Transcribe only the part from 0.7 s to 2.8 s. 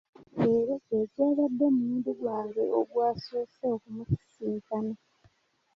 gwe gwabadde omulundi gwange